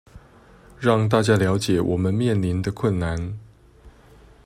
[0.79, 3.37] 讓大家了解我們面臨的困難